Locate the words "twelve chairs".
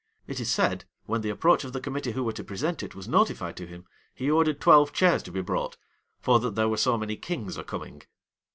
4.59-5.21